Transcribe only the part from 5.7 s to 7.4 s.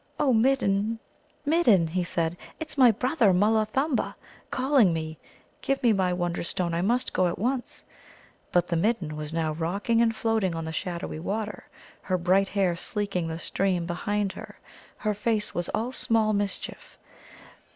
me my Wonderstone; I must go at